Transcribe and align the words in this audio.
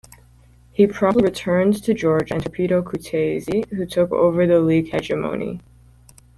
He 0.71 0.87
promptly 0.87 1.21
returned 1.25 1.83
to 1.83 1.93
Georgia 1.93 2.33
and 2.33 2.41
Torpedo 2.41 2.81
Kutaisi, 2.81 3.67
who 3.69 3.85
took 3.85 4.11
over 4.11 4.47
the 4.47 4.59
league 4.59 4.87
hegemony. 4.89 5.61